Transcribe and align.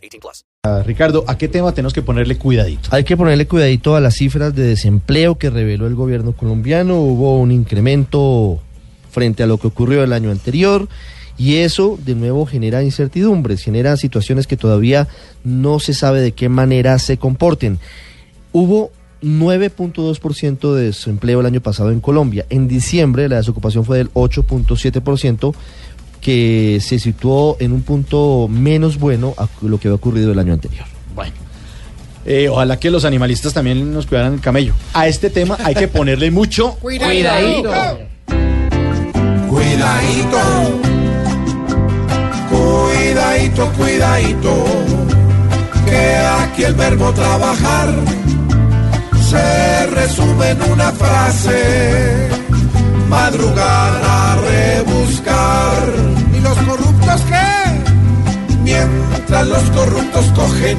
18 0.00 0.20
plus. 0.20 0.44
Ah, 0.64 0.82
Ricardo, 0.84 1.24
¿a 1.26 1.38
qué 1.38 1.48
tema 1.48 1.72
tenemos 1.72 1.92
que 1.92 2.02
ponerle 2.02 2.36
cuidadito? 2.36 2.88
Hay 2.92 3.04
que 3.04 3.16
ponerle 3.16 3.46
cuidadito 3.46 3.96
a 3.96 4.00
las 4.00 4.14
cifras 4.14 4.54
de 4.54 4.64
desempleo 4.64 5.36
que 5.36 5.50
reveló 5.50 5.86
el 5.86 5.94
gobierno 5.94 6.32
colombiano. 6.32 7.00
Hubo 7.00 7.38
un 7.38 7.50
incremento 7.50 8.60
frente 9.10 9.42
a 9.42 9.46
lo 9.46 9.58
que 9.58 9.68
ocurrió 9.68 10.02
el 10.02 10.12
año 10.12 10.30
anterior. 10.30 10.88
Y 11.38 11.56
eso 11.56 11.98
de 12.04 12.14
nuevo 12.14 12.44
genera 12.44 12.82
incertidumbres, 12.82 13.62
genera 13.62 13.96
situaciones 13.96 14.46
que 14.46 14.58
todavía 14.58 15.08
no 15.42 15.80
se 15.80 15.94
sabe 15.94 16.20
de 16.20 16.32
qué 16.32 16.50
manera 16.50 16.98
se 16.98 17.16
comporten. 17.16 17.78
Hubo 18.52 18.90
9.2% 19.22 20.74
de 20.74 20.84
desempleo 20.84 21.40
el 21.40 21.46
año 21.46 21.60
pasado 21.60 21.92
en 21.92 22.00
Colombia. 22.00 22.46
En 22.50 22.68
diciembre 22.68 23.28
la 23.28 23.36
desocupación 23.36 23.84
fue 23.84 23.98
del 23.98 24.12
8.7%, 24.12 25.54
que 26.20 26.78
se 26.80 26.98
situó 26.98 27.56
en 27.60 27.72
un 27.72 27.82
punto 27.82 28.48
menos 28.48 28.98
bueno 28.98 29.34
a 29.38 29.48
lo 29.62 29.78
que 29.78 29.88
había 29.88 29.96
ocurrido 29.96 30.32
el 30.32 30.38
año 30.38 30.52
anterior. 30.52 30.84
Bueno, 31.14 31.32
eh, 32.26 32.48
ojalá 32.48 32.78
que 32.78 32.90
los 32.90 33.04
animalistas 33.04 33.54
también 33.54 33.92
nos 33.92 34.06
cuidaran 34.06 34.34
el 34.34 34.40
camello. 34.40 34.74
A 34.92 35.08
este 35.08 35.30
tema 35.30 35.56
hay 35.64 35.74
que 35.74 35.88
ponerle 35.88 36.30
mucho 36.30 36.74
Cuidadito. 36.80 37.72
Cuidadito. 39.48 40.38
Cuidadito, 42.50 43.72
cuidadito. 43.72 44.64
Que 45.84 46.16
aquí 46.16 46.62
el 46.64 46.74
verbo 46.74 47.12
trabajar 47.12 47.88
se 49.28 49.86
resume 49.86 50.50
en 50.50 50.62
una 50.70 50.92
frase. 50.92 52.28
Madrugar 53.08 54.02
a 54.04 54.36
cogen 60.40 60.78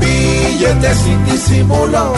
billetes 0.00 0.98
sin 1.04 1.24
disimulo, 1.24 2.14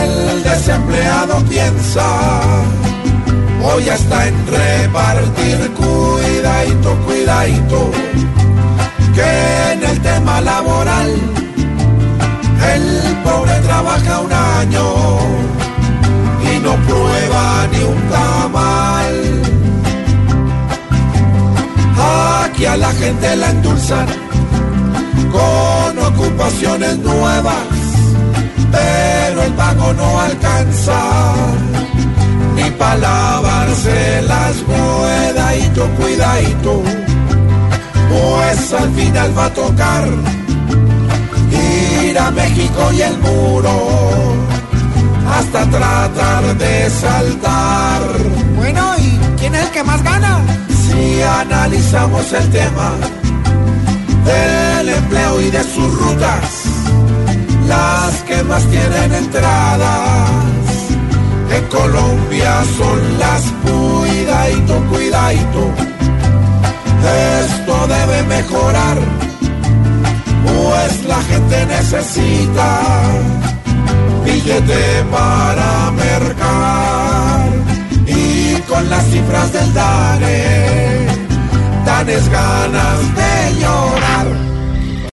el 0.00 0.42
desempleado 0.42 1.36
piensa. 1.48 2.06
Hoy 3.68 3.88
está 3.88 4.28
en 4.28 4.36
repartir, 4.46 5.58
cuidadito, 5.80 6.90
cuidadito, 7.06 7.90
que 9.16 9.72
en 9.72 9.82
el 9.90 10.00
tema 10.00 10.40
laboral 10.40 11.10
el 12.74 12.86
pobre 13.24 13.54
trabaja 13.68 14.20
un 14.20 14.32
año 14.32 14.86
y 16.48 16.58
no 16.64 16.74
prueba 16.86 17.66
ni 17.72 17.82
un 17.92 18.00
tamal. 18.12 19.16
Aquí 22.44 22.66
a 22.66 22.76
la 22.76 22.92
gente 22.92 23.36
la 23.36 23.50
endulzan 23.50 24.26
con 25.36 25.98
ocupaciones 25.98 26.98
nuevas, 26.98 27.66
pero 28.72 29.42
el 29.42 29.52
pago 29.52 29.92
no 29.92 30.20
alcanza 30.20 31.00
ni 32.54 32.70
para 32.72 32.96
lavarse 32.96 34.22
las 34.22 34.56
cuidadito, 34.56 35.88
cuidadito, 35.98 36.82
pues 38.08 38.72
al 38.72 38.90
final 38.92 39.38
va 39.38 39.44
a 39.46 39.54
tocar 39.54 40.04
ir 42.08 42.18
a 42.18 42.30
México 42.30 42.92
y 42.92 43.02
el 43.02 43.18
muro 43.18 44.36
hasta 45.28 45.66
tratar 45.66 46.56
de 46.56 46.90
saltar. 46.90 48.00
Bueno, 48.56 48.94
¿y 48.98 49.18
quién 49.38 49.54
es 49.54 49.64
el 49.64 49.70
que 49.70 49.82
más 49.84 50.02
gana? 50.02 50.40
Si 50.68 51.22
analizamos 51.22 52.32
el 52.32 52.50
tema 52.50 52.92
del 54.24 54.75
empleo 55.06 55.40
y 55.40 55.50
de 55.50 55.62
sus 55.62 55.94
rutas, 56.00 56.64
las 57.68 58.22
que 58.22 58.42
más 58.42 58.64
tienen 58.64 59.14
entradas 59.14 60.40
en 61.50 61.64
Colombia 61.66 62.64
son 62.76 63.18
las 63.18 63.42
cuidadito, 63.62 64.74
cuidadito. 64.90 65.70
Esto 67.44 67.86
debe 67.86 68.22
mejorar, 68.24 68.98
pues 70.44 71.04
la 71.04 71.22
gente 71.22 71.66
necesita 71.66 72.80
billete 74.24 75.04
para 75.12 75.90
mercar. 75.92 77.48
Y 78.06 78.60
con 78.68 78.90
las 78.90 79.04
cifras 79.04 79.52
del 79.52 79.72
DANE, 79.72 81.06
danes 81.84 82.28
ganas 82.28 83.14
de. 83.14 83.25